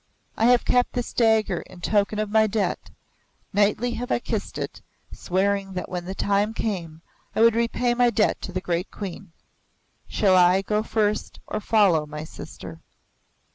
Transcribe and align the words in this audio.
I 0.35 0.45
have 0.45 0.65
kept 0.65 0.93
this 0.93 1.13
dagger 1.13 1.59
in 1.59 1.79
token 1.81 2.17
of 2.17 2.31
my 2.31 2.47
debt. 2.47 2.89
Nightly 3.53 3.91
have 3.91 4.11
I 4.11 4.17
kissed 4.17 4.57
it, 4.57 4.81
swearing 5.11 5.73
that, 5.73 5.89
when 5.89 6.05
the 6.05 6.15
time 6.15 6.55
came, 6.55 7.01
I 7.35 7.41
would 7.41 7.53
repay 7.53 7.93
my 7.93 8.09
debt 8.09 8.41
to 8.41 8.51
the 8.51 8.61
great 8.61 8.89
Queen. 8.89 9.31
Shall 10.07 10.35
I 10.35 10.63
go 10.63 10.81
first 10.81 11.39
or 11.45 11.59
follow, 11.59 12.07
my 12.07 12.23
sister?" 12.23 12.79